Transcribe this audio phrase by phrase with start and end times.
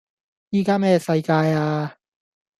[0.49, 1.95] 依家咩世界呀?